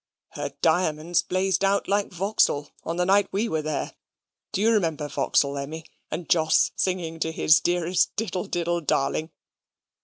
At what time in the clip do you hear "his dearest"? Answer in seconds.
7.31-8.15